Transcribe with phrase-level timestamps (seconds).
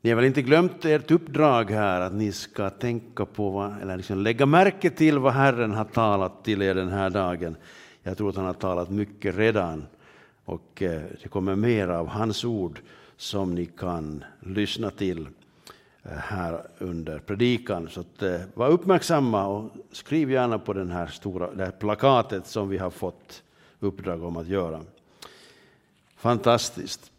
[0.00, 3.96] Ni har väl inte glömt ert uppdrag här att ni ska tänka på vad, eller
[3.96, 7.56] liksom lägga märke till vad Herren har talat till er den här dagen.
[8.02, 9.86] Jag tror att han har talat mycket redan
[10.44, 12.80] och eh, det kommer mer av hans ord
[13.16, 15.28] som ni kan lyssna till
[16.02, 17.88] eh, här under predikan.
[17.88, 22.46] Så att, eh, var uppmärksamma och skriv gärna på den här stora, det här plakatet
[22.46, 23.42] som vi har fått
[23.80, 24.80] uppdrag om att göra.
[26.16, 27.12] Fantastiskt.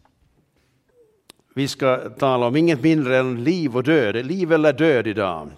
[1.58, 5.50] Vi ska tala om inget mindre än liv och död, liv eller död idag.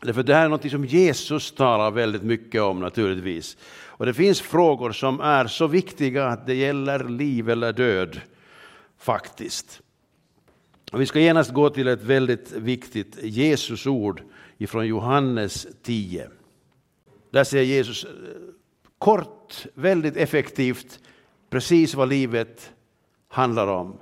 [0.00, 3.56] Därför det här är något som Jesus talar väldigt mycket om naturligtvis.
[3.86, 8.20] Och det finns frågor som är så viktiga att det gäller liv eller död
[8.98, 9.80] faktiskt.
[10.92, 14.22] Och vi ska genast gå till ett väldigt viktigt Jesusord
[14.58, 16.28] ifrån Johannes 10.
[17.30, 18.10] Där säger Jesus eh,
[18.98, 21.00] kort, väldigt effektivt,
[21.50, 22.72] precis vad livet
[23.28, 23.98] handlar om.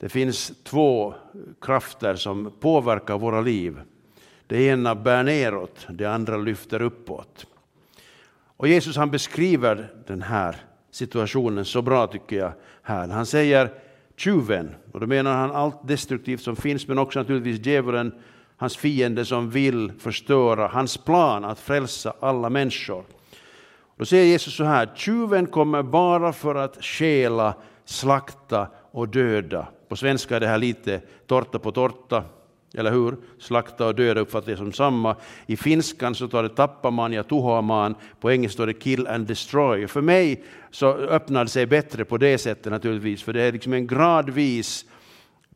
[0.00, 1.14] Det finns två
[1.60, 3.80] krafter som påverkar våra liv.
[4.46, 7.46] Det ena bär neråt, det andra lyfter uppåt.
[8.56, 10.56] Och Jesus han beskriver den här
[10.90, 12.52] situationen så bra tycker jag
[12.82, 13.08] här.
[13.08, 13.70] Han säger
[14.16, 18.12] tjuven, och då menar han allt destruktivt som finns men också naturligtvis djävulen,
[18.56, 23.04] hans fiende som vill förstöra hans plan att frälsa alla människor.
[23.96, 29.66] Då säger Jesus så här, tjuven kommer bara för att stjäla, slakta och döda.
[29.90, 32.24] På svenska är det här lite torta på torta,
[32.74, 33.16] eller hur?
[33.38, 35.16] Slakta och döda uppfattar jag som samma.
[35.46, 39.86] I finskan så tar det tappaman ja tuhoamaan, på engelska står det kill and destroy.
[39.86, 43.72] För mig så öppnar det sig bättre på det sättet naturligtvis, för det är liksom
[43.72, 44.84] en gradvis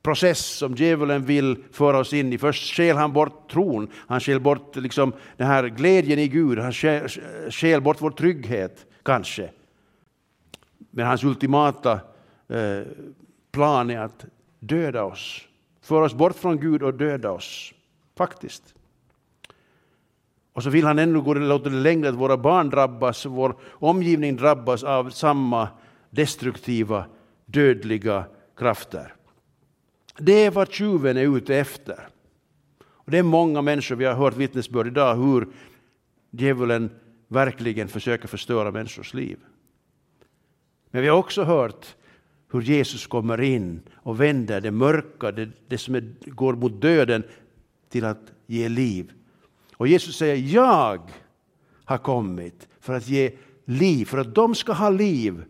[0.03, 2.39] process som djävulen vill föra oss in i.
[2.39, 6.73] Först skäl han bort tron, han skäl bort liksom den här glädjen i Gud, han
[7.51, 9.51] skäl bort vår trygghet, kanske.
[10.91, 11.93] Men hans ultimata
[12.49, 12.83] eh,
[13.55, 14.25] plan är att
[14.61, 15.41] döda oss,
[15.81, 17.73] föra oss bort från Gud och döda oss,
[18.17, 18.75] faktiskt.
[20.53, 24.37] Och så vill han ännu gå låta det längre att våra barn drabbas, vår omgivning
[24.37, 25.69] drabbas av samma
[26.11, 27.05] destruktiva,
[27.47, 28.25] dödliga
[28.57, 29.15] krafter.
[30.19, 32.09] Det är vad tjuven är ute efter.
[32.83, 35.49] Och det är många människor, vi har hört vittnesbörd idag, hur
[36.31, 36.91] djävulen
[37.29, 39.39] verkligen försöker förstöra människors liv.
[40.91, 41.97] Men vi har också hört
[42.53, 47.23] hur Jesus kommer in och vänder det mörka, det, det som är, går mot döden,
[47.89, 49.13] till att ge liv.
[49.77, 51.01] Och Jesus säger, jag
[51.85, 53.33] har kommit för att ge
[53.65, 55.45] liv, för att de ska ha liv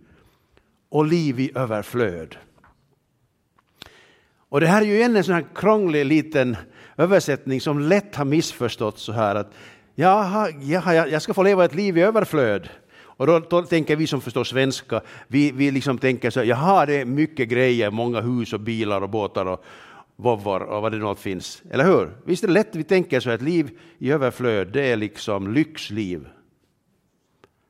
[0.89, 2.37] och liv i överflöd.
[4.37, 6.57] Och det här är ju en sån här krånglig liten
[6.97, 9.53] översättning som lätt har missförståtts så här att
[9.95, 12.69] jag, jaha, jag ska få leva ett liv i överflöd.
[13.17, 16.95] Och då, då, tänker vi som förstår svenska, vi, vi liksom tänker så jaha, det
[16.95, 19.65] är mycket grejer, många hus och bilar och båtar och
[20.17, 21.63] vovvar och vad det nu finns.
[21.71, 22.11] Eller hur?
[22.25, 26.29] Visst är det lätt vi tänker så att liv i överflöd, det är liksom lyxliv.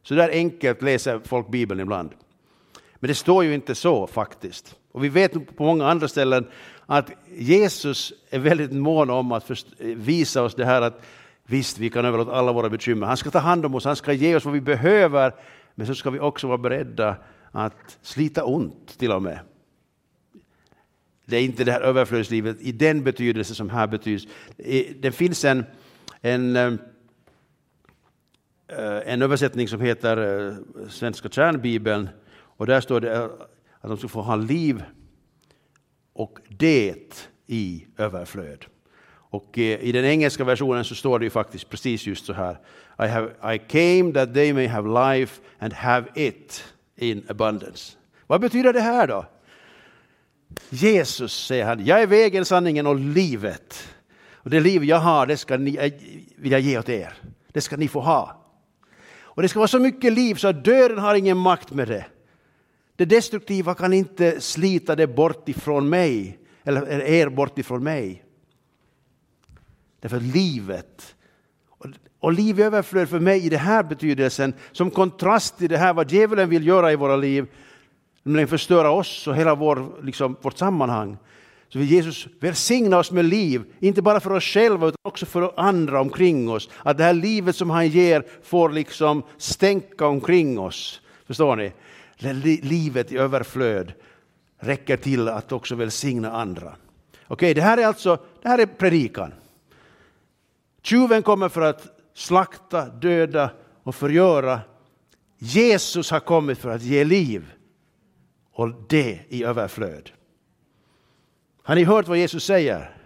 [0.03, 2.11] Så där enkelt läser folk Bibeln ibland.
[2.95, 4.77] Men det står ju inte så faktiskt.
[4.93, 6.47] Och vi vet på många andra ställen
[6.87, 11.03] att Jesus är väldigt mån om att visa oss det här att
[11.47, 13.07] Visst, vi kan överlåta alla våra bekymmer.
[13.07, 15.35] Han ska ta hand om oss, han ska ge oss vad vi behöver.
[15.75, 17.17] Men så ska vi också vara beredda
[17.51, 19.39] att slita ont till och med.
[21.25, 24.27] Det är inte det här överflödslivet i den betydelse som här betyds.
[25.01, 25.65] Det finns en,
[26.21, 26.75] en, eh,
[29.07, 30.55] en översättning som heter eh,
[30.89, 33.25] Svenska kärnbibeln och där står det eh,
[33.81, 34.83] att de ska få ha liv
[36.13, 38.65] och det i överflöd.
[39.35, 42.59] Och eh, i den engelska versionen så står det ju faktiskt precis just så här.
[42.99, 46.65] I, have, I came that they may have life and have it
[46.97, 47.97] in abundance.
[48.27, 49.27] Vad betyder det här då?
[50.71, 53.89] Jesus, säger han, jag är vägen, sanningen och livet.
[54.33, 55.93] Och det liv jag har, det ska ni, eh,
[56.37, 57.15] vill jag ge åt er.
[57.53, 58.41] Det ska ni få ha.
[59.23, 62.05] Och det ska vara så mycket liv så att döden har ingen makt med det.
[62.97, 68.24] Det destruktiva kan inte slita det bort ifrån mig, eller er bort ifrån mig.
[70.05, 71.15] Därför livet,
[72.21, 75.95] och liv i överflöd för mig i den här betydelsen, som kontrast till det här
[75.95, 77.47] vad djävulen vill göra i våra liv,
[78.23, 81.17] nämligen förstöra oss och hela vår, liksom, vårt sammanhang.
[81.69, 85.53] Så vill Jesus välsigna oss med liv, inte bara för oss själva utan också för
[85.57, 86.71] andra omkring oss.
[86.83, 91.01] Att det här livet som han ger får liksom stänka omkring oss.
[91.27, 91.73] Förstår ni?
[92.63, 93.93] Livet i överflöd
[94.59, 96.77] räcker till att också välsigna andra.
[97.27, 99.33] Okej, det här är alltså det här är predikan.
[100.85, 103.51] Tjuven kommer för att slakta, döda
[103.83, 104.61] och förgöra.
[105.39, 107.53] Jesus har kommit för att ge liv
[108.53, 110.11] och det i överflöd.
[111.63, 112.97] Har ni hört vad Jesus säger?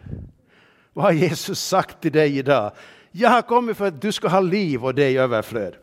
[0.93, 2.73] Vad har Jesus sagt till dig idag?
[3.11, 5.75] Jag har kommit för att du ska ha liv och det i överflöd.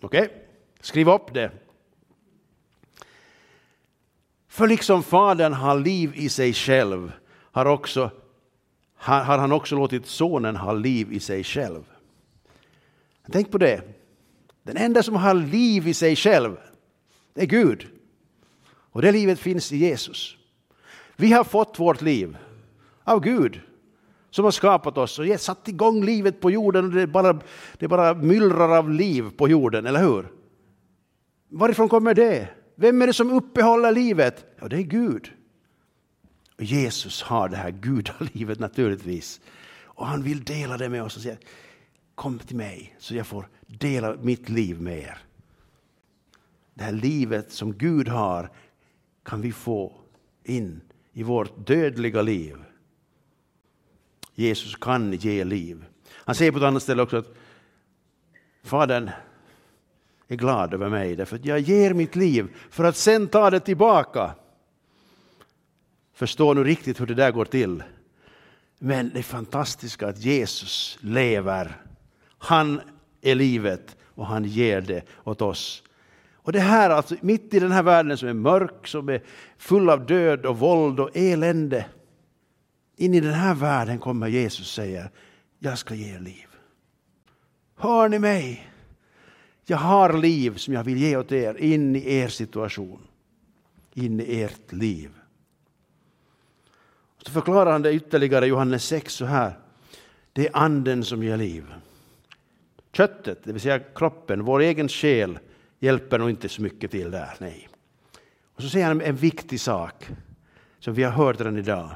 [0.00, 0.22] Okej?
[0.22, 0.36] Okay?
[0.80, 1.50] Skriv upp det.
[4.48, 7.12] För liksom Fadern har liv i sig själv
[7.52, 8.10] har, också,
[8.96, 11.84] har, han också låtit Sonen ha liv i sig själv.
[13.32, 13.82] Tänk på det.
[14.62, 16.56] Den enda som har liv i sig själv,
[17.34, 17.86] det är Gud.
[18.66, 20.36] Och det livet finns i Jesus.
[21.16, 22.36] Vi har fått vårt liv
[23.04, 23.60] av Gud
[24.30, 26.84] som har skapat oss och satt igång livet på jorden.
[26.84, 27.40] Och det, bara,
[27.78, 30.26] det bara myllrar av liv på jorden, eller hur?
[31.48, 32.48] Varifrån kommer det?
[32.74, 34.44] Vem är det som uppehåller livet?
[34.60, 35.32] Ja, det är Gud.
[36.56, 39.40] Och Jesus har det här gudalivet naturligtvis.
[39.84, 41.36] Och han vill dela det med oss och säga
[42.14, 45.18] kom till mig så jag får dela mitt liv med er.
[46.74, 48.50] Det här livet som Gud har
[49.22, 50.00] kan vi få
[50.44, 50.80] in
[51.12, 52.56] i vårt dödliga liv.
[54.34, 55.84] Jesus kan ge liv.
[56.08, 57.34] Han säger på ett annat ställe också att
[58.62, 59.10] Fadern
[60.28, 63.60] är glad över mig därför att jag ger mitt liv för att sen ta det
[63.60, 64.34] tillbaka.
[66.16, 67.82] Förstår nu riktigt hur det där går till.
[68.78, 71.76] Men det fantastiska att Jesus lever.
[72.38, 72.80] Han
[73.22, 75.82] är livet och han ger det åt oss.
[76.32, 79.22] Och det här alltså, mitt i den här världen som är mörk, som är
[79.58, 81.86] full av död och våld och elände.
[82.96, 85.08] In i den här världen kommer Jesus säga,
[85.58, 86.46] jag ska ge er liv.
[87.76, 88.70] Hör ni mig?
[89.66, 93.00] Jag har liv som jag vill ge åt er in i er situation.
[93.94, 95.15] In i ert liv.
[97.26, 99.52] Så förklarar han det ytterligare i Johannes 6 så här.
[100.32, 101.74] Det är anden som ger liv.
[102.92, 105.38] Köttet, det vill säga kroppen, vår egen själ,
[105.78, 107.34] hjälper nog inte så mycket till där.
[107.38, 107.68] Nej.
[108.54, 110.08] Och så säger han en viktig sak
[110.78, 111.90] som vi har hört redan idag.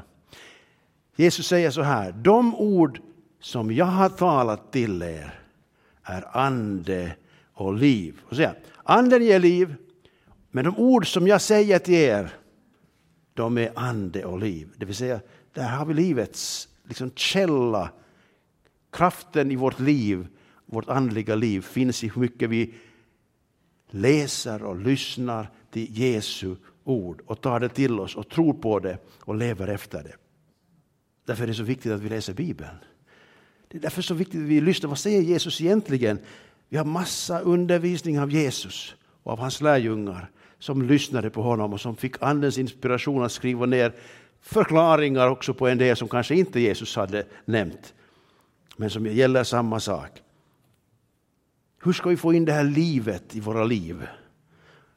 [1.15, 2.99] Jesus säger så här, de ord
[3.39, 5.39] som jag har talat till er
[6.03, 7.15] är ande
[7.53, 8.19] och liv.
[8.23, 8.49] Och så
[8.83, 9.75] anden ger liv,
[10.49, 12.29] men de ord som jag säger till er,
[13.41, 14.69] de är ande och liv.
[14.75, 15.19] Det vill säga,
[15.53, 17.91] där har vi livets liksom, källa.
[18.91, 20.27] Kraften i vårt liv,
[20.65, 22.73] vårt andliga liv, finns i hur mycket vi
[23.89, 28.97] läser och lyssnar till Jesu ord och tar det till oss och tror på det
[29.19, 30.15] och lever efter det.
[31.25, 32.77] Därför är det så viktigt att vi läser Bibeln.
[33.67, 34.89] Det är därför så viktigt att vi lyssnar.
[34.89, 36.19] Vad säger Jesus egentligen?
[36.69, 40.31] Vi har massa undervisning av Jesus och av hans lärjungar
[40.61, 43.93] som lyssnade på honom och som fick Andens inspiration att skriva ner
[44.41, 47.93] förklaringar också på en del som kanske inte Jesus hade nämnt,
[48.77, 50.09] men som gäller samma sak.
[51.83, 54.07] Hur ska vi få in det här livet i våra liv?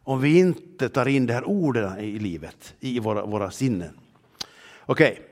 [0.02, 3.98] Om vi inte tar in de här orden i livet, i våra, våra sinnen.
[4.86, 5.24] Okej, okay.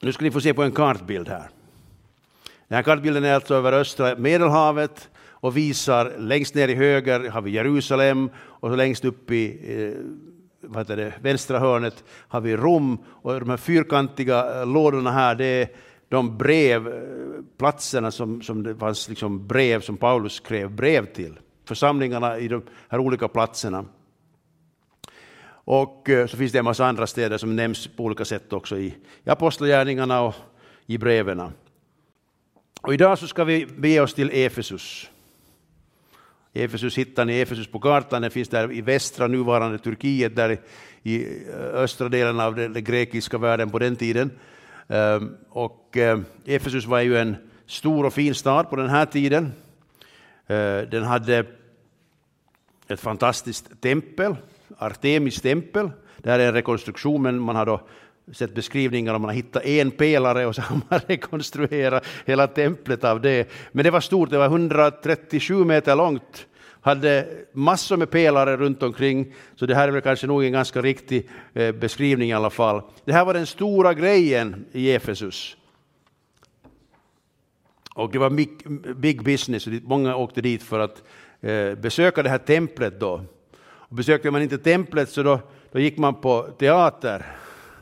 [0.00, 1.50] nu ska ni få se på en kartbild här.
[2.68, 5.08] Den här kartbilden är alltså över östra Medelhavet
[5.42, 10.00] och visar längst ner i höger har vi Jerusalem och så längst upp i eh,
[10.60, 15.34] vad heter det, vänstra hörnet har vi Rom och de här fyrkantiga eh, lådorna här
[15.34, 15.68] det är
[16.08, 21.38] de brevplatserna eh, som, som det fanns liksom brev som Paulus skrev brev till.
[21.64, 23.84] Församlingarna i de här olika platserna.
[25.64, 28.78] Och eh, så finns det en massa andra städer som nämns på olika sätt också
[28.78, 28.94] i,
[29.24, 30.34] i Apostlagärningarna och
[30.86, 31.42] i breven.
[32.82, 35.08] Och idag så ska vi bege oss till Efesus.
[36.54, 40.60] Efesus hittar ni Efesus på kartan, den finns där i västra nuvarande Turkiet, där
[41.02, 44.30] i eh, östra delen av den, grekiska världen på den tiden.
[44.88, 49.52] Ehm, och eh, Efesus var ju en stor och fin stad på den här tiden.
[50.46, 51.46] Eh, den hade
[52.88, 54.36] ett fantastiskt tempel,
[54.78, 55.90] Artemis tempel.
[56.18, 57.80] Det här är en rekonstruktion, men man har då
[58.32, 63.04] sett beskrivningar om man har hittat en pelare och så har man rekonstruerat hela templet
[63.04, 63.48] av det.
[63.72, 66.46] Men det var stort, det var 137 meter långt,
[66.80, 70.82] hade massor med pelare runt omkring, så det här är väl kanske nog en ganska
[70.82, 72.82] riktig eh, beskrivning i alla fall.
[73.04, 75.56] Det här var den stora grejen i Efesus.
[77.94, 78.30] Och det var
[78.94, 81.02] big business, många åkte dit för att
[81.40, 83.24] eh, besöka det här templet då.
[83.62, 85.40] Och besökte man inte templet så då,
[85.72, 87.26] då gick man på teater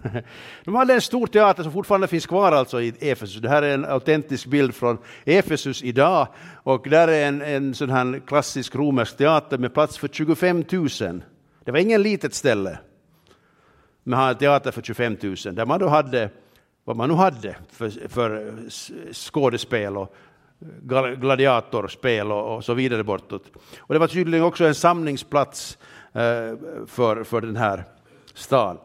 [0.64, 3.42] De hade en stor teater som fortfarande finns kvar alltså i Efesus.
[3.42, 6.28] Det här är en autentisk bild från Efesus idag.
[6.62, 10.88] Och där är en, en sån här klassisk romersk teater med plats för 25 000.
[11.64, 12.78] Det var ingen litet ställe.
[14.02, 16.30] Man hade teater för 25 000 där man då hade
[16.84, 18.52] vad man nu hade för, för
[19.12, 20.14] skådespel och
[21.16, 23.42] gladiatorspel och, och, så vidare bortåt.
[23.78, 25.78] Och det var tydligen också en samlingsplats
[26.12, 27.84] eh, för, för den här
[28.34, 28.78] staden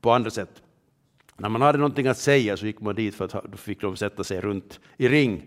[0.00, 0.62] på andra sätt.
[1.36, 3.96] När man hade någonting att säga så gick man dit för att då fick de
[3.96, 5.42] sätta sig runt i ring.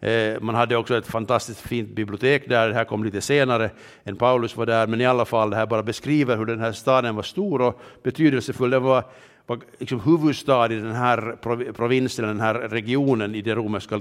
[0.00, 3.70] Eh, man hade också ett fantastiskt fint bibliotek där, det här kom lite senare
[4.04, 6.72] än Paulus var där, men i alla fall det här bara beskriver hur den här
[6.72, 8.70] staden var stor och betydelsefull.
[8.70, 9.04] Den var,
[9.46, 11.36] var liksom huvudstad i den här
[11.72, 13.96] provinsen, den här regionen i det romerska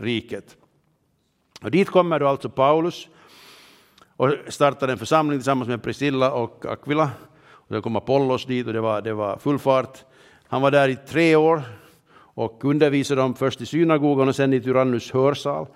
[0.00, 0.56] riket.
[1.62, 3.08] Och dit kommer då alltså Paulus
[4.16, 7.10] och startar en församling tillsammans med Priscilla och Aquila.
[7.68, 10.04] Då kom Apollos dit och det var, det var full fart.
[10.46, 11.62] Han var där i tre år
[12.34, 15.66] och undervisade dem först i synagogan och sen i Tyrannus hörsal.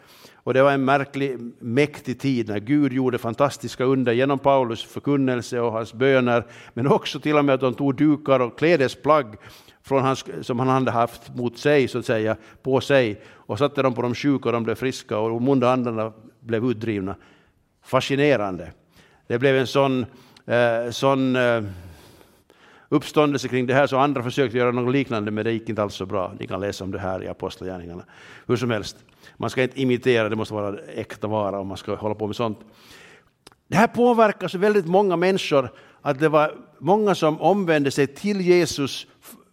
[0.45, 5.61] Och det var en märklig, mäktig tid när Gud gjorde fantastiska under genom Paulus förkunnelse
[5.61, 9.37] och hans böner, men också till och med att de tog dukar och klädesplagg
[9.83, 13.83] från hans, som han hade haft mot sig, så att säga, på sig och satte
[13.83, 17.15] dem på de sjuka och de blev friska och de onda andarna blev utdrivna.
[17.85, 18.73] Fascinerande.
[19.27, 20.07] Det blev en sån,
[20.47, 21.63] eh, sån eh,
[22.89, 25.95] uppståndelse kring det här, så andra försökte göra något liknande, men det gick inte alls
[25.95, 26.33] så bra.
[26.41, 28.05] Ni kan läsa om det här i Apostlagärningarna.
[28.47, 28.97] Hur som helst,
[29.37, 32.37] man ska inte imitera, det måste vara äkta vara om man ska hålla på med
[32.37, 32.59] sånt.
[33.69, 35.69] Det här påverkar så väldigt många människor
[36.03, 39.07] att det var många som omvände sig till Jesus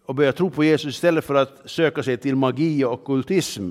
[0.06, 3.70] och började tro på Jesus istället för att söka sig till magi och okkultism.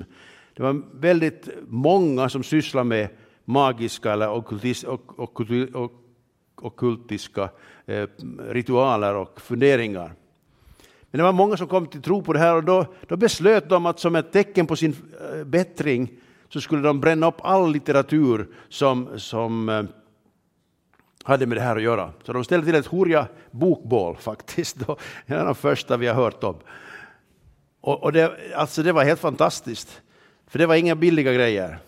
[0.56, 3.08] Det var väldigt många som sysslade med
[3.44, 4.28] magiska eller
[6.60, 7.48] okultiska
[7.86, 8.06] eh,
[8.48, 10.12] ritualer och funderingar.
[11.10, 13.68] Men det var många som kom till tro på det här och då, då beslöt
[13.68, 16.10] de att som ett tecken på sin eh, bättring
[16.48, 19.82] så skulle de bränna upp all litteratur som, som eh,
[21.24, 22.12] hade med det här att göra.
[22.22, 24.76] Så de ställde till ett horja bokbål faktiskt,
[25.26, 26.56] en av de första vi har hört om.
[27.80, 30.02] Och, och det, alltså det var helt fantastiskt,
[30.46, 31.78] för det var inga billiga grejer.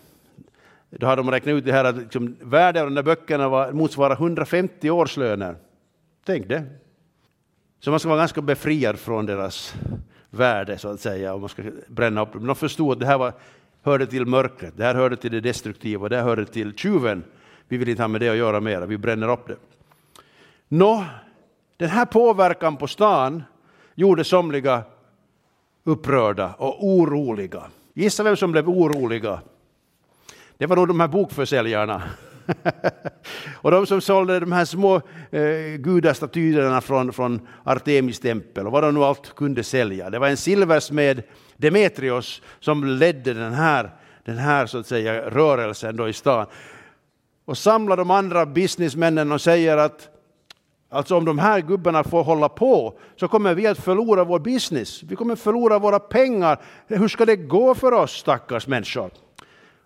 [0.99, 3.71] Då hade de räknat ut det här att liksom, värdet av de där böckerna var,
[3.71, 5.55] motsvarar 150 årslöner.
[6.25, 6.63] Tänk det.
[7.79, 9.75] Så man ska vara ganska befriad från deras
[10.29, 12.47] värde, så att säga, om man ska bränna upp dem.
[12.47, 13.33] De förstod att det här var,
[13.81, 17.23] hörde till mörkret, det här hörde till det destruktiva, det här hörde till tjuven.
[17.67, 19.55] Vi vill inte ha med det att göra mer, vi bränner upp det.
[20.67, 21.05] Nå,
[21.77, 23.43] den här påverkan på stan
[23.95, 24.83] gjorde somliga
[25.83, 27.63] upprörda och oroliga.
[27.93, 29.39] Gissa vem som blev oroliga?
[30.57, 32.03] Det var nog de här bokförsäljarna.
[33.55, 34.95] och de som sålde de här små
[35.31, 40.09] eh, gudastatyerna från, från Artemis tempel och vad de nu allt kunde sälja.
[40.09, 41.23] Det var en silversmed,
[41.57, 43.89] Demetrios, som ledde den här,
[44.25, 46.45] den här så att säga, rörelsen då i stan.
[47.45, 50.09] Och samlar de andra businessmännen och säger att
[50.89, 55.03] Alltså om de här gubbarna får hålla på så kommer vi att förlora vår business.
[55.03, 56.61] Vi kommer förlora våra pengar.
[56.87, 59.11] Hur ska det gå för oss stackars människor?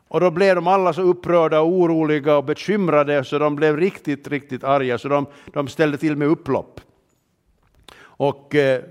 [0.07, 4.27] Och då blev de alla så upprörda och oroliga och bekymrade så de blev riktigt,
[4.27, 6.81] riktigt arga så de, de ställde till med upplopp.
[7.99, 8.81] Och eh,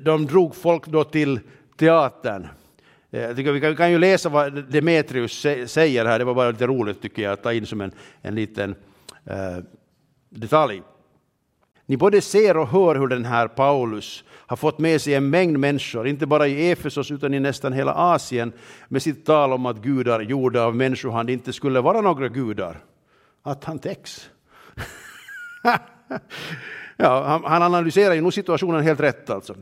[0.00, 1.40] de drog folk då till
[1.76, 2.48] teatern.
[3.10, 6.66] Eh, vi, kan, vi kan ju läsa vad Demetrius säger här, det var bara lite
[6.66, 7.92] roligt tycker jag att ta in som en,
[8.22, 8.74] en liten
[9.24, 9.58] eh,
[10.28, 10.82] detalj.
[11.86, 15.58] Ni både ser och hör hur den här Paulus har fått med sig en mängd
[15.58, 18.52] människor, inte bara i Efesos utan i nästan hela Asien,
[18.88, 22.84] med sitt tal om att gudar gjorda av människohand inte skulle vara några gudar.
[23.42, 24.30] Att han täcks.
[26.96, 29.54] ja, han, han analyserar ju nog situationen helt rätt alltså.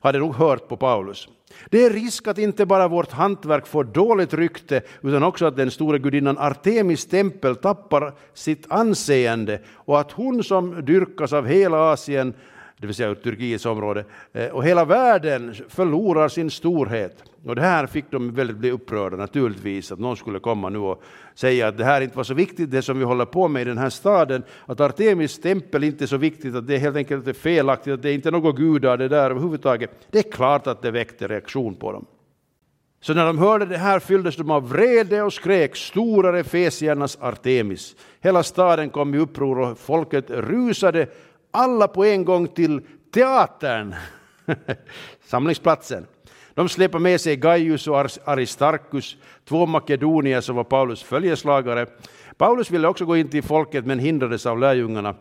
[0.00, 1.28] Hade nog hört på Paulus.
[1.68, 5.70] Det är risk att inte bara vårt hantverk får dåligt rykte utan också att den
[5.70, 12.34] stora gudinnan Artemis tempel tappar sitt anseende och att hon som dyrkas av hela Asien
[12.80, 17.24] det vill säga Turkiets område, eh, och hela världen förlorar sin storhet.
[17.44, 21.02] Och det här fick de väldigt bli upprörda naturligtvis, att någon skulle komma nu och
[21.34, 23.64] säga att det här inte var så viktigt, det som vi håller på med i
[23.64, 27.26] den här staden, att Artemis tempel inte är så viktigt, att det är helt enkelt
[27.26, 29.90] är felaktigt, att det är inte något gudar det där överhuvudtaget.
[30.10, 32.06] Det är klart att det väckte reaktion på dem.
[33.02, 37.96] Så när de hörde det här fylldes de av vrede och skrek stora fesiernas Artemis.
[38.20, 41.06] Hela staden kom i uppror och folket rusade
[41.50, 42.80] alla på en gång till
[43.14, 43.94] teatern,
[45.24, 46.06] samlingsplatsen.
[46.54, 51.86] De släpar med sig Gaius och Aristarkus, två makedonier som var Paulus följeslagare.
[52.36, 55.14] Paulus ville också gå in till folket men hindrades av lärjungarna.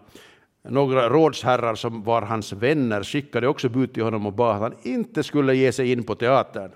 [0.63, 4.75] Några rådsherrar som var hans vänner skickade också bud till honom och bad att han
[4.83, 6.71] inte skulle ge sig in på teatern.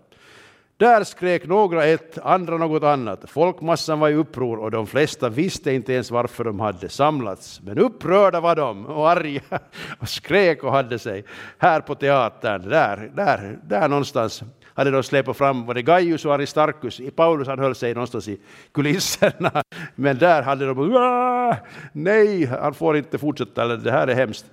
[0.78, 3.30] Där skrek några ett, andra något annat.
[3.30, 7.62] Folkmassan var i uppror och de flesta visste inte ens varför de hade samlats.
[7.64, 9.42] Men upprörda var de och arga
[10.00, 11.26] och skrek och hade sig.
[11.58, 16.34] Här på teatern, där, där, där någonstans hade de släpat fram var det Gaius och
[16.34, 17.02] Aristarchus.
[17.16, 18.40] Paulus han höll sig någonstans i
[18.72, 19.64] kulisserna.
[19.96, 21.56] Men där hade de
[21.92, 24.46] nej, han får inte fortsätta, det här är hemskt.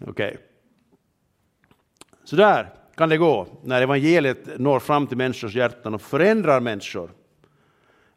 [0.00, 0.10] Okej.
[0.10, 0.36] Okay.
[2.24, 7.10] Så där kan det gå när evangeliet når fram till människors hjärtan och förändrar människor.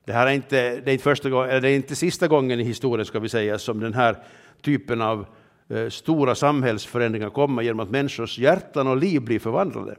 [0.05, 2.63] Det här är inte, det är inte, första gången, det är inte sista gången i
[2.63, 4.17] historien ska vi säga som den här
[4.61, 5.25] typen av
[5.69, 9.95] eh, stora samhällsförändringar kommer genom att människors hjärtan och liv blir förvandlade.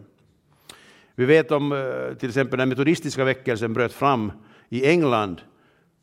[1.14, 4.32] Vi vet om eh, till exempel när metodistiska väckelsen bröt fram
[4.68, 5.40] i England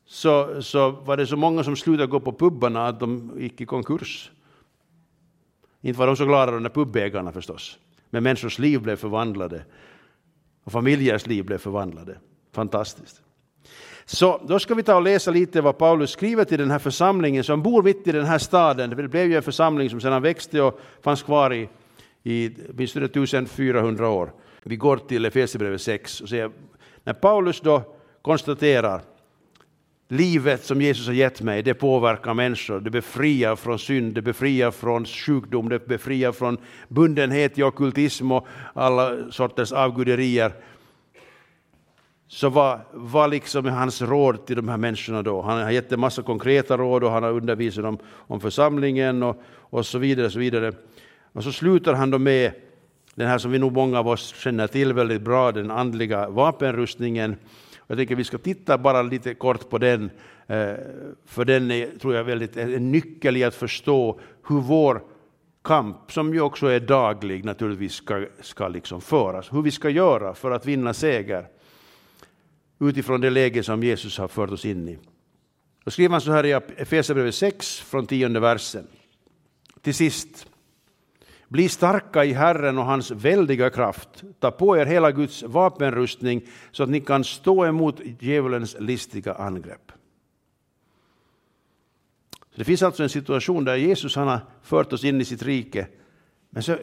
[0.06, 3.66] så, så var det så många som slutade gå på pubbarna att de gick i
[3.66, 4.32] konkurs.
[5.82, 7.78] Inte var de så glada de där pubägarna förstås,
[8.12, 9.66] men människors liv blev förvandlade
[10.64, 12.18] och familjers liv blev förvandlade.
[12.52, 13.22] Fantastiskt.
[14.06, 17.44] Så då ska vi ta och läsa lite vad Paulus skriver till den här församlingen
[17.44, 18.90] som bor mitt i den här staden.
[18.90, 21.70] Det blev ju en församling som sedan växte och fanns kvar i,
[22.24, 24.34] i minst 1400 år.
[24.64, 26.52] Vi går till Efesierbrevet 6 och ser
[27.04, 27.84] när Paulus då
[28.22, 29.02] konstaterar
[30.12, 32.80] livet som Jesus har gett mig, det påverkar människor.
[32.80, 38.48] Det befriar från synd, det befriar från sjukdom, det befriar från bundenhet i ockultism och
[38.74, 40.54] alla sorters avguderier.
[42.28, 45.42] Så vad var liksom hans råd till de här människorna då?
[45.42, 49.42] Han har gett en massa konkreta råd och han har undervisat dem om församlingen och,
[49.58, 50.26] och så vidare.
[50.26, 50.74] Och så vidare.
[51.34, 52.52] Och så slutar han då med
[53.16, 57.36] den här som vi nog många av oss känner till väldigt bra, den andliga vapenrustningen.
[57.92, 60.04] Jag tänker vi ska titta bara lite kort på den,
[60.48, 60.74] eh,
[61.26, 65.04] för den är, tror jag, väldigt en nyckel i att förstå hur vår
[65.64, 69.54] kamp, som ju också är daglig, naturligtvis ska, ska liksom föras.
[69.54, 71.48] Hur vi ska göra för att vinna seger
[72.80, 74.98] utifrån det läge som Jesus har fört oss in i.
[75.84, 78.88] Då skriver han så här i Efesierbrevet 6 från tionde versen.
[79.82, 80.48] Till sist,
[81.52, 84.24] bli starka i Herren och hans väldiga kraft.
[84.40, 86.42] Ta på er hela Guds vapenrustning
[86.72, 89.92] så att ni kan stå emot djävulens listiga angrepp.
[92.52, 95.44] Så det finns alltså en situation där Jesus han har fört oss in i sitt
[95.44, 95.88] rike,
[96.50, 96.78] men så,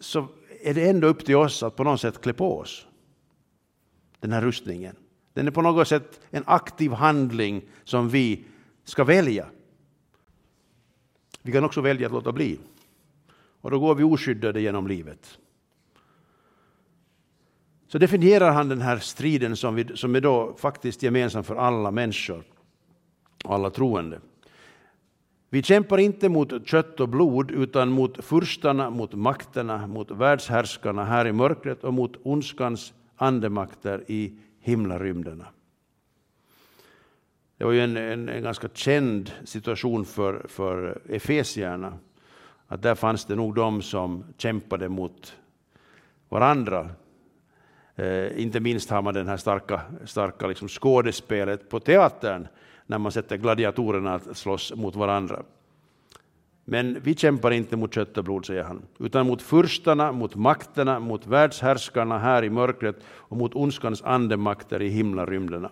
[0.00, 0.28] så
[0.62, 2.86] är det ändå upp till oss att på något sätt klä på oss
[4.20, 4.96] den här rustningen.
[5.32, 8.44] Den är på något sätt en aktiv handling som vi
[8.84, 9.46] ska välja.
[11.42, 12.58] Vi kan också välja att låta bli.
[13.62, 15.38] Och då går vi oskyddade genom livet.
[17.86, 21.90] Så definierar han den här striden som, vi, som är då faktiskt gemensam för alla
[21.90, 22.42] människor
[23.44, 24.20] och alla troende.
[25.50, 31.26] Vi kämpar inte mot kött och blod utan mot furstarna, mot makterna, mot världshärskarna här
[31.26, 35.46] i mörkret och mot ondskans andemakter i himlarymderna.
[37.58, 41.98] Det var ju en, en, en ganska känd situation för, för efesierna
[42.72, 45.36] att där fanns det nog de som kämpade mot
[46.28, 46.88] varandra.
[47.96, 52.48] Eh, inte minst har man det här starka, starka liksom skådespelet på teatern
[52.86, 55.42] när man sätter gladiatorerna att slåss mot varandra.
[56.64, 61.00] Men vi kämpar inte mot kött och blod, säger han, utan mot furstarna, mot makterna,
[61.00, 65.70] mot världshärskarna här i mörkret och mot ondskans andemakter i himlarymderna.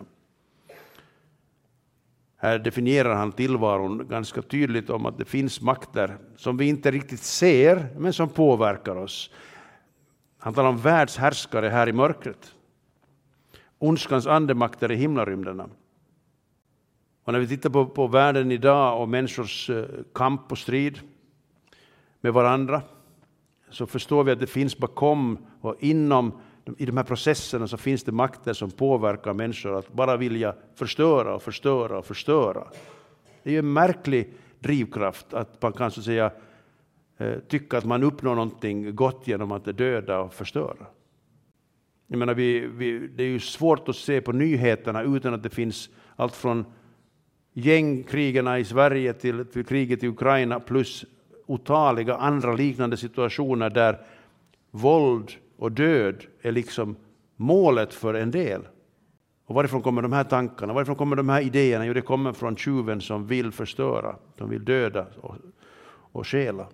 [2.43, 7.21] Här definierar han tillvaron ganska tydligt om att det finns makter som vi inte riktigt
[7.21, 9.31] ser, men som påverkar oss.
[10.39, 12.55] Han talar om världshärskare här i mörkret.
[13.79, 15.69] Ondskans andemakter i himlarymderna.
[17.25, 21.01] Och när vi tittar på, på världen idag och människors eh, kamp och strid
[22.21, 22.83] med varandra
[23.71, 26.41] så förstår vi att det finns bakom och inom
[26.79, 31.35] i de här processerna så finns det makter som påverkar människor att bara vilja förstöra
[31.35, 32.69] och förstöra och förstöra.
[33.43, 36.31] Det är ju en märklig drivkraft att man kan så att säga
[37.19, 40.87] eh, tycka att man uppnår någonting gott genom att döda och förstöra.
[42.07, 45.51] Jag menar, vi, vi, det är ju svårt att se på nyheterna utan att det
[45.51, 46.65] finns allt från
[47.53, 51.05] gängkrigen i Sverige till, till kriget i Ukraina plus
[51.47, 53.99] otaliga andra liknande situationer där
[54.71, 56.97] våld och död är liksom
[57.37, 58.63] målet för en del.
[59.47, 61.87] Och varifrån kommer de här tankarna, varifrån kommer de här idéerna?
[61.87, 65.37] Jo, det kommer från tjuven som vill förstöra, som vill döda och,
[66.13, 66.67] och stjäla.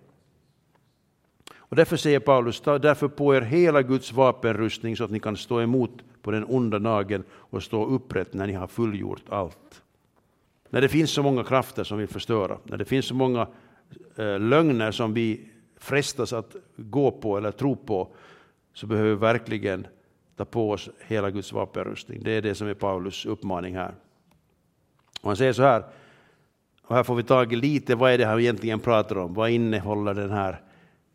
[1.57, 5.37] Och därför säger Paulus, ta därför på er hela Guds vapenrustning så att ni kan
[5.37, 9.83] stå emot på den onda dagen och stå upprätt när ni har fullgjort allt.
[10.71, 13.47] När det finns så många krafter som vill förstöra, när det finns så många
[14.17, 18.15] eh, lögner som vi frestas att gå på eller tro på,
[18.77, 19.87] så behöver vi verkligen
[20.37, 22.23] ta på oss hela Guds vapenrustning.
[22.23, 23.95] Det är det som är Paulus uppmaning här.
[25.21, 25.85] Och han säger så här,
[26.83, 29.35] och här får vi tag i lite, vad är det han egentligen pratar om?
[29.35, 30.61] Vad innehåller den här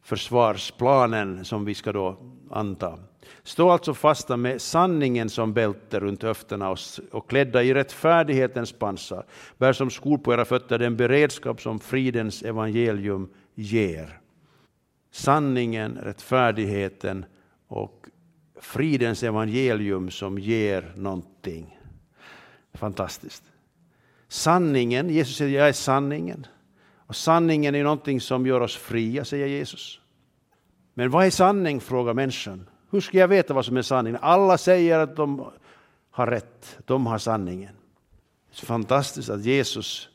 [0.04, 2.18] försvarsplanen som vi ska då
[2.52, 3.00] anta?
[3.44, 6.76] Stå alltså fasta med sanningen som bälte runt höfterna
[7.12, 9.26] och klädda i rättfärdighetens pansar.
[9.58, 14.18] Bär som skor på era fötter den beredskap som fridens evangelium ger.
[15.12, 17.26] sanningen, rättfärdigheten
[17.72, 18.06] och
[18.60, 21.80] fridens evangelium som ger någonting.
[22.74, 23.44] Fantastiskt.
[24.28, 26.48] Sanningen, Jesus säger jag är sanningen.
[26.96, 30.00] Och sanningen är någonting som gör oss fria, säger Jesus.
[30.94, 32.70] Men vad är sanning, frågar människan.
[32.90, 34.18] Hur ska jag veta vad som är sanning?
[34.22, 35.52] Alla säger att de
[36.12, 37.74] har rätt, de har sanningen.
[38.50, 40.10] Det är fantastiskt att Jesus,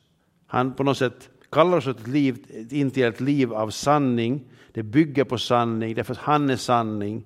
[0.46, 4.44] han på något sätt kallar oss ett liv, in till ett liv av sanning.
[4.72, 7.24] Det bygger på sanning, därför att han är sanning.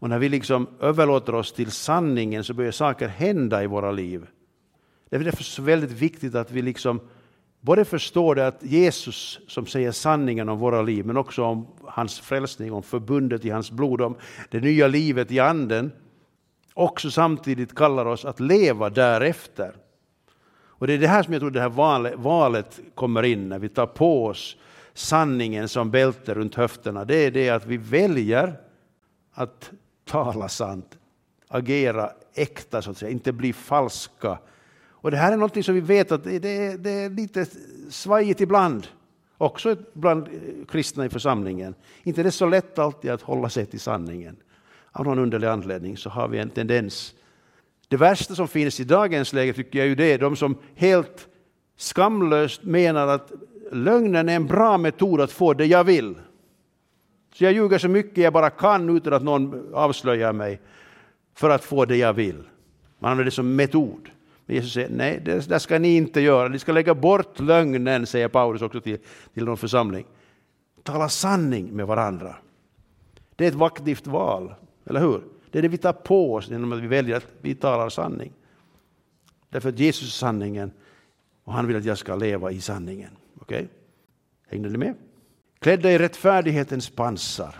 [0.00, 4.26] Och när vi liksom överlåter oss till sanningen så börjar saker hända i våra liv.
[5.10, 7.00] Det är därför så väldigt viktigt att vi liksom
[7.60, 12.20] både förstår det att Jesus som säger sanningen om våra liv, men också om hans
[12.20, 14.16] frälsning, om förbundet i hans blod, om
[14.50, 15.92] det nya livet i anden,
[16.74, 19.76] också samtidigt kallar oss att leva därefter.
[20.62, 23.68] Och det är det här som jag tror det här valet kommer in, när vi
[23.68, 24.56] tar på oss
[24.94, 27.04] sanningen som bälte runt höfterna.
[27.04, 28.56] Det är det att vi väljer
[29.32, 29.70] att
[30.10, 30.98] tala sant,
[31.48, 34.38] agera äkta, så att säga, inte bli falska
[35.00, 37.46] och det här är något som vi vet att det, är, det är lite
[37.90, 38.86] svajigt ibland,
[39.38, 40.28] också bland
[40.68, 41.74] kristna i församlingen.
[42.02, 44.36] Inte det är så lätt alltid att hålla sig till sanningen.
[44.92, 47.14] Av någon underlig anledning så har vi en tendens.
[47.88, 51.28] Det värsta som finns i dagens läge tycker jag är ju det, de som helt
[51.76, 53.32] skamlöst menar att
[53.72, 56.14] lögnen är en bra metod att få det jag vill.
[57.34, 60.60] Så jag ljuger så mycket jag bara kan utan att någon avslöjar mig
[61.34, 62.42] för att få det jag vill.
[62.98, 64.10] Man använder det som metod.
[64.46, 66.48] Jesus säger nej, det det ska ni inte göra.
[66.48, 68.98] Ni ska lägga bort lögnen, säger Paulus också till,
[69.34, 70.06] till någon församling.
[70.82, 72.36] Tala sanning med varandra.
[73.36, 75.22] Det är ett vaktivt val, eller hur?
[75.50, 78.32] Det är det vi tar på oss genom att vi väljer att vi talar sanning.
[79.48, 80.72] Därför att Jesus är sanningen
[81.44, 83.10] och han vill att jag ska leva i sanningen.
[83.40, 83.56] Okej?
[83.56, 83.68] Okay?
[84.48, 84.94] Hängde ni med?
[85.60, 87.54] Klädda i rättfärdighetens pansar.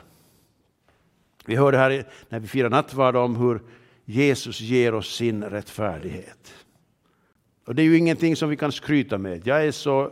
[1.46, 3.60] Vi hörde här när vi firar nattvard om hur
[4.04, 6.54] Jesus ger oss sin rättfärdighet.
[7.66, 9.46] Och det är ju ingenting som vi kan skryta med.
[9.46, 10.10] Jag är så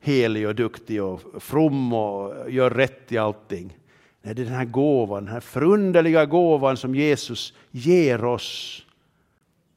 [0.00, 3.78] helig och duktig och from och gör rätt i allting.
[4.22, 8.82] Nej, det är den här gåvan, den här förunderliga gåvan som Jesus ger oss.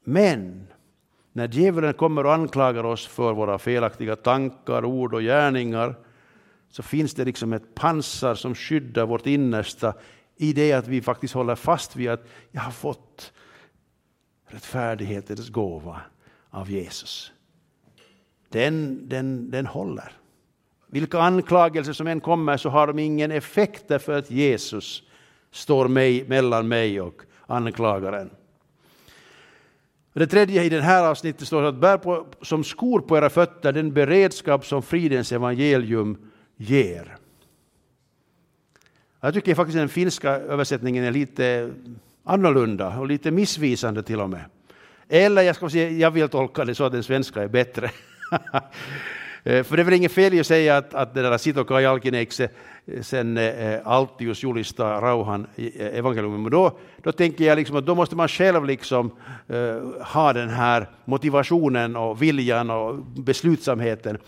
[0.04, 0.66] Men
[1.32, 5.94] när djävulen kommer och anklagar oss för våra felaktiga tankar, ord och gärningar
[6.74, 9.94] så finns det liksom ett pansar som skyddar vårt innersta
[10.36, 13.32] i det att vi faktiskt håller fast vid att jag har fått
[14.46, 16.00] rättfärdighetens gåva
[16.50, 17.32] av Jesus.
[18.48, 20.12] Den, den, den håller.
[20.86, 25.02] Vilka anklagelser som än kommer så har de ingen effekt därför att Jesus
[25.50, 28.30] står mig, mellan mig och anklagaren.
[30.12, 33.72] Det tredje i det här avsnittet står att bär på, som skor på era fötter
[33.72, 37.16] den beredskap som fridens evangelium ger.
[39.20, 41.70] Jag tycker faktiskt den finska översättningen är lite
[42.24, 44.44] annorlunda och lite missvisande till och med.
[45.08, 47.90] Eller jag, ska säga, jag vill tolka det så att den svenska är bättre.
[49.46, 51.80] Eh, för det är väl inget fel i att säga att, att det där Sitoka
[51.80, 52.48] Jalkineikse
[52.86, 56.42] eh, sen eh, Altius Julista rauhan eh, evangelium.
[56.42, 59.10] Men då, då tänker jag liksom att då måste man själv liksom,
[59.48, 64.18] eh, ha den här motivationen och viljan och beslutsamheten.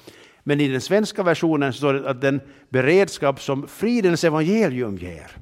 [0.48, 5.36] Men i den svenska versionen står det att den beredskap som fridens evangelium ger.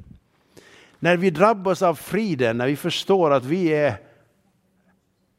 [0.98, 3.96] När vi drabbas av friden, när vi förstår att vi är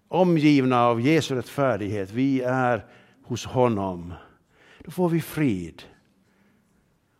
[0.07, 2.85] omgivna av Jesu rättfärdighet, vi är
[3.23, 4.13] hos honom,
[4.79, 5.83] då får vi frid.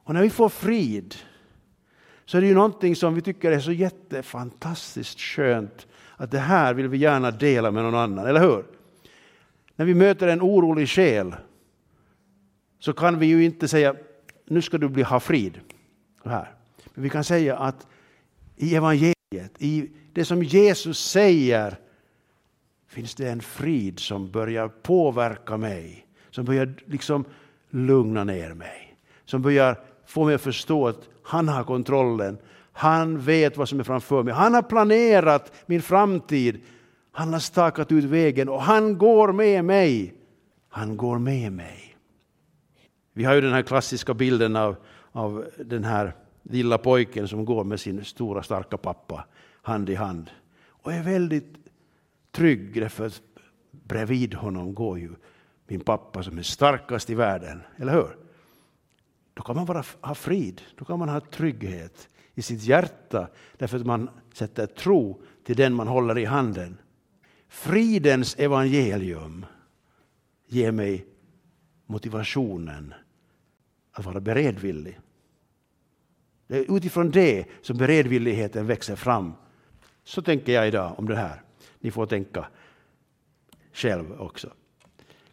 [0.04, 1.16] Och när vi får frid
[2.26, 6.74] så är det ju någonting som vi tycker är så jättefantastiskt skönt att det här
[6.74, 8.66] vill vi gärna dela med någon annan, eller hur?
[9.76, 11.36] När vi möter en orolig själ
[12.86, 13.96] så kan vi ju inte säga
[14.46, 15.60] nu ska du bli, ha frid.
[16.26, 16.52] Här.
[16.94, 17.88] Men vi kan säga att
[18.56, 21.80] i evangeliet, i det som Jesus säger
[22.88, 27.26] finns det en frid som börjar påverka mig, som börjar liksom
[27.70, 32.38] lugna ner mig, som börjar få mig att förstå att han har kontrollen,
[32.72, 36.62] han vet vad som är framför mig, han har planerat min framtid,
[37.12, 40.14] han har stakat ut vägen och han går med mig.
[40.70, 41.85] Han går med mig.
[43.18, 44.76] Vi har ju den här klassiska bilden av,
[45.12, 49.26] av den här lilla pojken som går med sin stora starka pappa
[49.62, 50.30] hand i hand
[50.68, 51.56] och är väldigt
[52.32, 53.22] trygg därför att
[53.72, 55.12] bredvid honom går ju
[55.68, 58.18] min pappa som är starkast i världen, eller hur?
[59.34, 63.78] Då kan man bara ha frid, då kan man ha trygghet i sitt hjärta därför
[63.78, 66.78] att man sätter tro till den man håller i handen.
[67.48, 69.46] Fridens evangelium
[70.48, 71.06] ger mig
[71.86, 72.94] motivationen
[73.96, 75.00] att vara beredvillig.
[76.48, 79.34] Det är utifrån det som beredvilligheten växer fram.
[80.04, 81.42] Så tänker jag idag om det här.
[81.80, 82.46] Ni får tänka
[83.74, 84.50] själv också.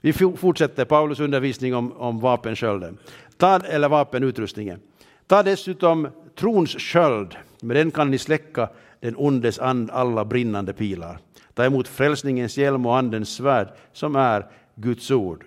[0.01, 2.99] Vi fortsätter Paulus undervisning om, om vapenskölden.
[3.37, 4.81] Ta, eller vapenutrustningen.
[5.27, 8.69] Ta dessutom trons sköld, med den kan ni släcka
[9.01, 11.19] den ondes and alla brinnande pilar.
[11.55, 15.45] Ta emot frälsningens hjälm och andens svärd, som är Guds ord.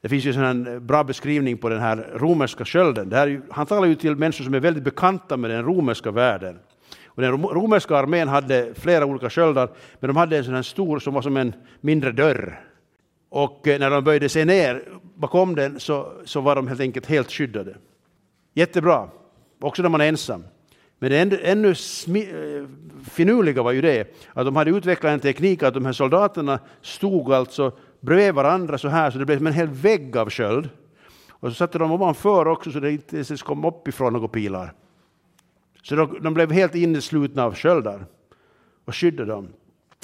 [0.00, 3.12] Det finns ju en eh, bra beskrivning på den här romerska skölden.
[3.12, 6.58] Här, han talar ju till människor som är väldigt bekanta med den romerska världen.
[7.06, 10.98] Och den romerska armén hade flera olika sköldar, men de hade en sån här stor
[10.98, 12.60] som var som en mindre dörr.
[13.28, 14.82] Och eh, när de böjde sig ner
[15.14, 17.76] bakom den så, så var de helt enkelt helt skyddade.
[18.54, 19.08] Jättebra,
[19.60, 20.44] också när man är ensam.
[20.98, 22.68] Men det ännu, ännu eh,
[23.10, 27.32] finurliga var ju det att de hade utvecklat en teknik att de här soldaterna stod
[27.32, 30.68] alltså bredvid varandra så här så det blev som en hel vägg av sköld.
[31.30, 34.72] Och så satte de ovanför också så det inte ens kom uppifrån några pilar.
[35.82, 38.06] Så de, de blev helt inneslutna av sköldar
[38.84, 39.48] och skyddade dem.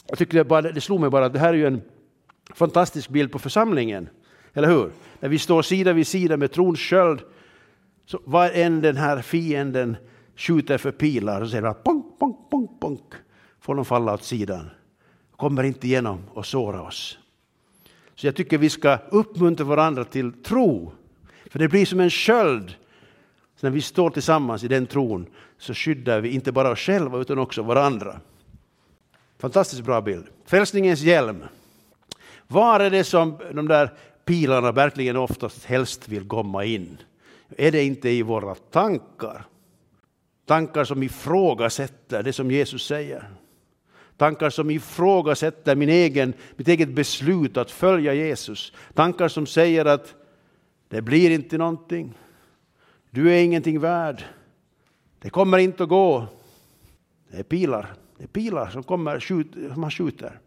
[0.06, 1.82] Jag tyckte det, bara, det slog mig bara att det här är ju en
[2.54, 4.08] fantastisk bild på församlingen.
[4.52, 4.90] Eller hur?
[5.20, 7.20] När vi står sida vid sida med trons sköld,
[8.06, 9.96] så vad än den här fienden
[10.36, 13.14] skjuter för pilar, så säger man ponk, ponk, ponk, ponk,
[13.60, 14.70] får de falla åt sidan.
[15.36, 17.18] Kommer inte igenom och såra oss.
[18.16, 20.92] Så jag tycker vi ska uppmuntra varandra till tro.
[21.50, 22.74] För det blir som en sköld.
[23.56, 25.26] Så när vi står tillsammans i den tron
[25.58, 28.20] så skyddar vi inte bara oss själva utan också varandra.
[29.38, 30.26] Fantastiskt bra bild.
[30.46, 31.44] Frälsningens hjälm.
[32.46, 33.92] Var är det som de där
[34.24, 36.98] pilarna verkligen oftast helst vill komma in?
[37.56, 39.46] Är det inte i våra tankar?
[40.46, 43.28] Tankar som ifrågasätter det som Jesus säger.
[44.16, 48.72] Tankar som ifrågasätter min egen, mitt eget beslut att följa Jesus.
[48.94, 50.14] Tankar som säger att
[50.88, 52.14] det blir inte någonting.
[53.10, 54.24] Du är ingenting värd.
[55.18, 56.26] Det kommer inte att gå.
[57.30, 60.40] Det är pilar, det är pilar som, kommer, som man skjuter.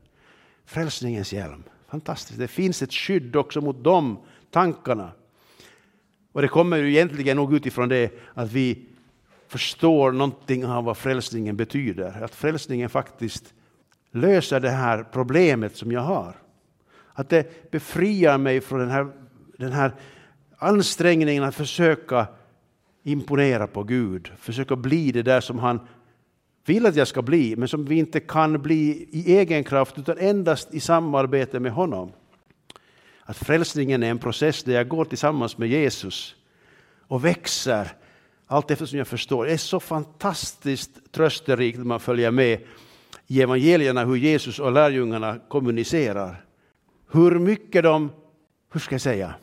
[0.65, 1.63] Frälsningens hjälm.
[1.87, 2.39] Fantastiskt.
[2.39, 4.17] Det finns ett skydd också mot de
[4.51, 5.11] tankarna.
[6.31, 8.85] Och det kommer ju egentligen nog utifrån det att vi
[9.47, 12.23] förstår någonting av vad frälsningen betyder.
[12.23, 13.53] Att frälsningen faktiskt
[14.21, 16.35] löser det här problemet som jag har.
[17.13, 19.07] Att det befriar mig från den här,
[19.57, 19.91] den här
[20.57, 22.27] ansträngningen att försöka
[23.03, 25.79] imponera på Gud, försöka bli det där som han
[26.65, 30.17] vill att jag ska bli, men som vi inte kan bli i egen kraft utan
[30.17, 32.11] endast i samarbete med honom.
[33.21, 36.35] Att frälsningen är en process där jag går tillsammans med Jesus
[37.07, 37.91] och växer
[38.47, 39.45] allt eftersom jag förstår.
[39.45, 42.59] Det är så fantastiskt trösterikt när man följer med
[43.27, 46.45] i evangelierna hur Jesus och lärjungarna kommunicerar.
[47.11, 48.11] Hur mycket de,
[48.71, 49.33] hur ska jag säga,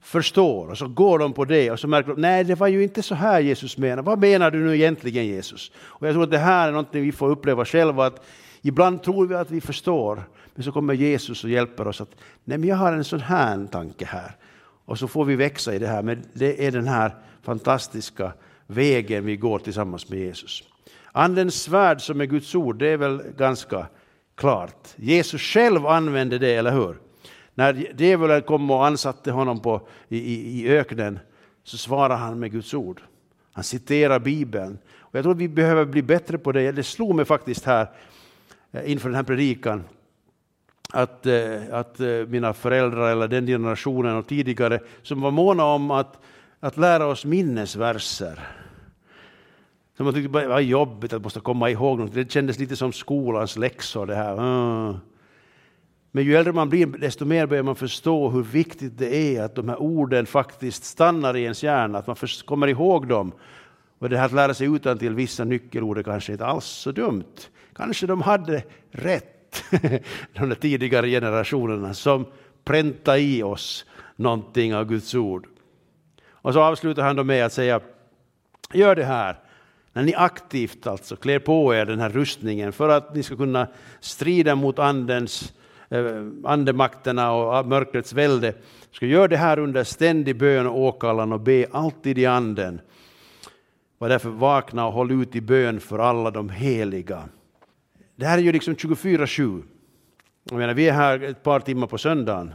[0.00, 2.82] förstår och så går de på det och så märker de, nej det var ju
[2.82, 4.02] inte så här Jesus menar.
[4.02, 5.72] Vad menar du nu egentligen Jesus?
[5.76, 8.26] Och jag tror att det här är något vi får uppleva själva att
[8.62, 10.22] ibland tror vi att vi förstår
[10.54, 13.66] men så kommer Jesus och hjälper oss att nej men jag har en sån här
[13.66, 14.36] tanke här.
[14.84, 18.32] Och så får vi växa i det här men det är den här fantastiska
[18.66, 20.62] vägen vi går tillsammans med Jesus.
[21.12, 23.86] Andens svärd som är Guds ord, det är väl ganska
[24.34, 24.88] klart.
[24.96, 26.96] Jesus själv använde det, eller hur?
[27.54, 31.18] När djävulen kom och ansatte honom på, i, i, i öknen
[31.64, 33.00] så svarar han med Guds ord.
[33.52, 34.78] Han citerar Bibeln.
[34.98, 36.72] Och jag tror att vi behöver bli bättre på det.
[36.72, 37.90] Det slog mig faktiskt här
[38.72, 39.84] eh, inför den här predikan
[40.92, 45.90] att, eh, att eh, mina föräldrar eller den generationen och tidigare som var måna om
[45.90, 46.20] att,
[46.60, 48.48] att lära oss minnesverser.
[50.00, 52.14] Så man tyckte det var jobbigt att måste komma ihåg något.
[52.14, 54.36] Det kändes lite som skolans läxor det här.
[54.38, 55.00] Ah.
[56.10, 59.54] Men ju äldre man blir, desto mer börjar man förstå hur viktigt det är att
[59.54, 63.32] de här orden faktiskt stannar i ens hjärna, att man kommer ihåg dem.
[63.98, 66.92] Och det här att lära sig utan till vissa nyckelord är kanske inte alls så
[66.92, 67.34] dumt.
[67.74, 69.64] Kanske de hade rätt,
[70.32, 72.26] de där tidigare generationerna som
[72.64, 73.86] pränta i oss
[74.16, 75.46] någonting av Guds ord.
[76.30, 77.80] Och så avslutar han då med att säga,
[78.72, 79.36] gör det här
[79.92, 83.66] när ni aktivt alltså klär på er den här rustningen för att ni ska kunna
[84.00, 85.52] strida mot andens
[85.88, 88.54] eh, andemakterna och ah, mörkrets välde,
[88.90, 92.80] ska göra det här under ständig bön och åkallan och be alltid i anden.
[93.98, 97.28] Var därför vakna och håll ut i bön för alla de heliga.
[98.16, 99.62] Det här är ju liksom 24-7.
[100.44, 102.54] Jag menar, vi är här ett par timmar på söndagen.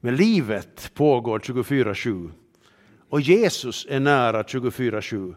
[0.00, 2.30] Men livet pågår 24-7.
[3.08, 5.34] Och Jesus är nära 24-7.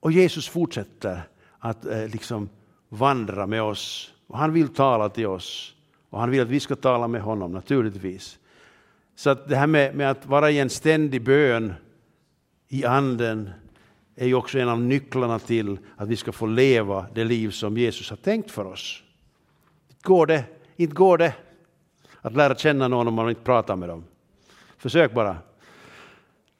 [0.00, 1.22] Och Jesus fortsätter
[1.58, 2.48] att eh, liksom
[2.88, 4.14] vandra med oss.
[4.26, 5.74] Och han vill tala till oss.
[6.10, 8.38] Och han vill att vi ska tala med honom naturligtvis.
[9.14, 11.74] Så att det här med, med att vara i en ständig bön
[12.68, 13.50] i anden
[14.16, 17.76] är ju också en av nycklarna till att vi ska få leva det liv som
[17.76, 19.02] Jesus har tänkt för oss.
[20.02, 20.44] Går det?
[20.76, 21.34] Inte går det
[22.20, 24.04] att lära känna någon om man inte pratar med dem.
[24.76, 25.36] Försök bara.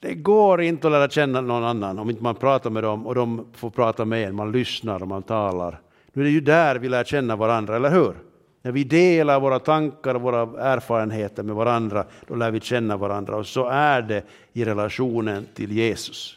[0.00, 3.14] Det går inte att lära känna någon annan om inte man pratar med dem och
[3.14, 5.80] de får prata med en, man lyssnar och man talar.
[6.12, 8.14] Nu är det ju där vi lär känna varandra, eller hur?
[8.62, 13.36] När vi delar våra tankar och våra erfarenheter med varandra, då lär vi känna varandra.
[13.36, 16.36] Och så är det i relationen till Jesus.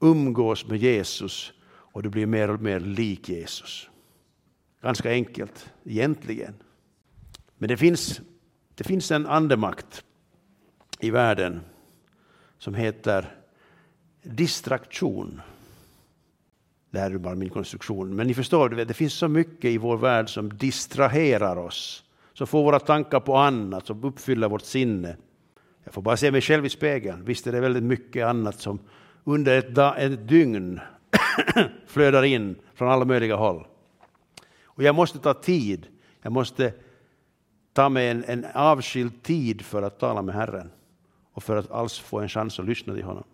[0.00, 3.90] Umgås med Jesus och du blir mer och mer lik Jesus.
[4.82, 6.54] Ganska enkelt, egentligen.
[7.58, 8.20] Men det finns,
[8.74, 10.04] det finns en andemakt
[11.00, 11.60] i världen
[12.60, 13.34] som heter
[14.22, 15.40] distraktion.
[16.90, 19.96] Det här är bara min konstruktion, men ni förstår, det finns så mycket i vår
[19.96, 25.16] värld som distraherar oss, som får våra tankar på annat, som uppfyller vårt sinne.
[25.84, 27.24] Jag får bara se mig själv i spegeln.
[27.24, 28.78] Visst är det väldigt mycket annat som
[29.24, 30.80] under ett, ett dygn
[31.86, 33.66] flödar in från alla möjliga håll.
[34.64, 35.86] Och jag måste ta tid,
[36.22, 36.72] jag måste
[37.72, 40.70] ta mig en, en avskild tid för att tala med Herren
[41.40, 43.24] och för att alls få en chans att lyssna till honom.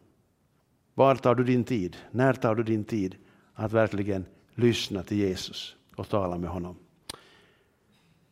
[0.95, 1.97] Var tar du din tid?
[2.11, 3.17] När tar du din tid
[3.55, 6.77] att verkligen lyssna till Jesus och tala med honom?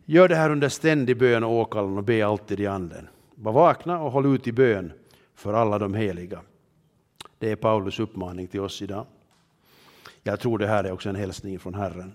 [0.04, 3.08] Gör det här under ständig bön och åkallan och be alltid i anden.
[3.34, 4.92] Var vakna och håll ut i bön
[5.34, 6.40] för alla de heliga.
[7.38, 9.06] Det är Paulus uppmaning till oss idag.
[10.22, 12.14] Jag tror det här är också en hälsning från Herren.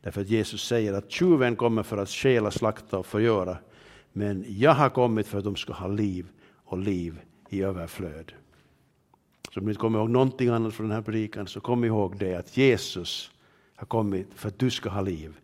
[0.00, 3.56] Därför att Jesus säger att tjuven kommer för att stjäla, slakta och förgöra.
[4.12, 6.26] Men jag har kommit för att de ska ha liv
[6.72, 8.32] och liv i överflöd.
[9.52, 12.18] Så om ni inte kommer ihåg någonting annat från den här predikan så kom ihåg
[12.18, 13.30] det att Jesus
[13.76, 15.38] har kommit för att du ska ha liv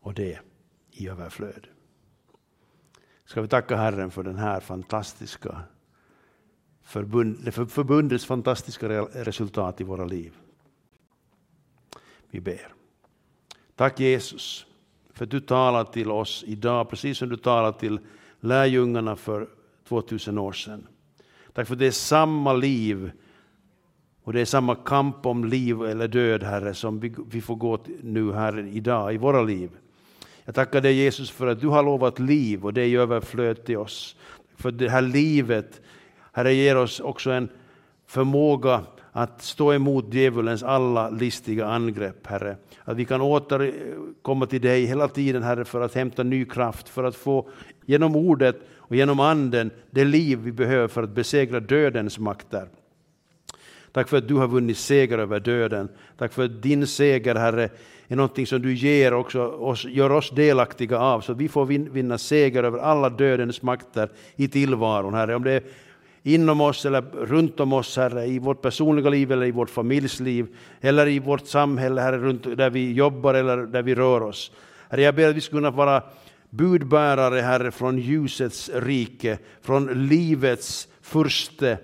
[0.00, 0.38] och det
[0.90, 1.66] i överflöd.
[3.24, 5.60] Ska vi tacka Herren för den här fantastiska
[6.82, 10.32] förbund, för förbundets fantastiska resultat i våra liv.
[12.30, 12.72] Vi ber.
[13.74, 14.66] Tack Jesus
[15.12, 18.00] för att du talar till oss idag, precis som du talar till
[18.40, 19.48] lärjungarna för
[19.88, 20.86] 2000 år sedan.
[21.52, 23.10] Tack för det är samma liv
[24.24, 27.78] och det är samma kamp om liv eller död, Herre, som vi, vi får gå
[28.02, 29.70] nu här idag i våra liv.
[30.44, 33.76] Jag tackar dig Jesus för att du har lovat liv och det är överflöd till
[33.76, 34.16] oss.
[34.56, 35.80] För det här livet,
[36.32, 37.48] Herre, ger oss också en
[38.06, 42.56] förmåga att stå emot djävulens alla listiga angrepp, Herre.
[42.84, 47.04] Att vi kan återkomma till dig hela tiden, Herre, för att hämta ny kraft, för
[47.04, 47.48] att få
[47.86, 48.56] genom ordet
[48.88, 52.68] och genom anden det liv vi behöver för att besegra dödens makter.
[53.92, 55.88] Tack för att du har vunnit seger över döden.
[56.18, 57.68] Tack för att din seger, Herre,
[58.08, 61.66] är någonting som du ger också oss, gör oss delaktiga av, så att vi får
[61.66, 65.34] vinna seger över alla dödens makter i tillvaron, Herre.
[65.34, 65.62] Om det är
[66.22, 70.46] inom oss eller runt om oss, Herre, i vårt personliga liv eller i vårt familjsliv
[70.80, 74.52] eller i vårt samhälle, Herre, runt där vi jobbar eller där vi rör oss.
[74.88, 76.02] Herre, jag ber att vi ska kunna vara
[76.50, 81.78] budbärare, Herre, från ljusets rike, från livets furste,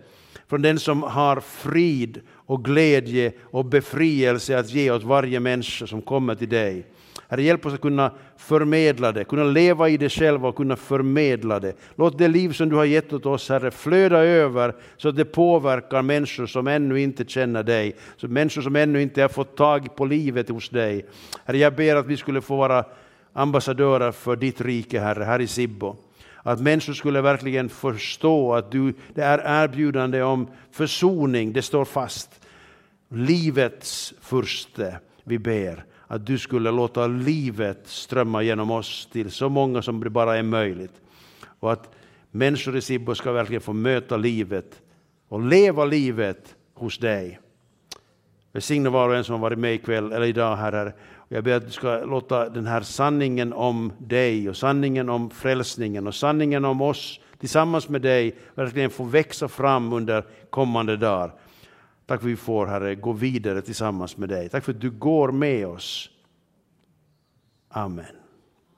[0.48, 6.02] från den som har frid och glädje och befrielse att ge åt varje människa som
[6.02, 6.86] kommer till dig.
[7.28, 11.60] Herre, hjälp oss att kunna förmedla det, kunna leva i det själva och kunna förmedla
[11.60, 11.74] det.
[11.96, 15.24] Låt det liv som du har gett åt oss, Herre, flöda över så att det
[15.24, 19.96] påverkar människor som ännu inte känner dig, så människor som ännu inte har fått tag
[19.96, 21.06] på livet hos dig.
[21.44, 22.84] Herre, jag ber att vi skulle få vara
[23.34, 25.96] ambassadörer för ditt rike, Herre, här i Sibbo.
[26.42, 32.40] Att människor skulle verkligen förstå att du, det är erbjudande om försoning, det står fast.
[33.08, 39.82] Livets furste, vi ber att du skulle låta livet strömma genom oss till så många
[39.82, 41.00] som det bara är möjligt.
[41.60, 41.94] Och att
[42.30, 44.82] människor i Sibbo ska verkligen få möta livet
[45.28, 47.40] och leva livet hos dig.
[48.52, 50.92] Välsigna var och en som har varit med ikväll eller idag, Herre.
[51.28, 56.06] Jag ber att du ska låta den här sanningen om dig och sanningen om frälsningen
[56.06, 61.34] och sanningen om oss tillsammans med dig verkligen få växa fram under kommande dagar.
[62.06, 64.48] Tack för att vi får, Herre, gå vidare tillsammans med dig.
[64.48, 66.10] Tack för att du går med oss.
[67.68, 68.23] Amen.